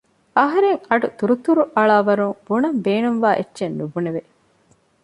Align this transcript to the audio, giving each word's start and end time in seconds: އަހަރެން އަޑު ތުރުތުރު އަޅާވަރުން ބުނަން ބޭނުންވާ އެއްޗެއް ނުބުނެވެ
އަހަރެން 0.37 0.79
އަޑު 0.89 1.07
ތުރުތުރު 1.17 1.63
އަޅާވަރުން 1.75 2.35
ބުނަން 2.45 2.79
ބޭނުންވާ 2.85 3.29
އެއްޗެއް 3.37 3.77
ނުބުނެވެ 3.79 4.21